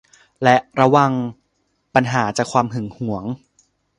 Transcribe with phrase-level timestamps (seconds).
[0.43, 1.11] และระวัง
[1.95, 3.25] ปัญหาจากความหึงหวง